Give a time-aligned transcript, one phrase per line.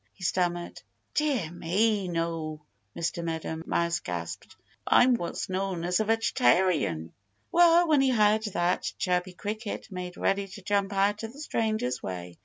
[0.15, 0.81] he stammered.
[1.13, 2.07] "Dear me!
[2.07, 2.61] No!"
[2.97, 3.23] Mr.
[3.23, 4.55] Meadow Mouse gasped.
[4.87, 7.13] "I'm what's known as a vegetarian."
[7.51, 12.01] Well, when he heard that, Chirpy Cricket made ready to jump out of the stranger's
[12.01, 12.39] way.